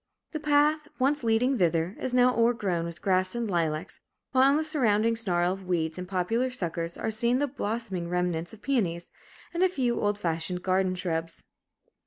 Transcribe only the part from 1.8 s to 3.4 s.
is now o'ergrown with grass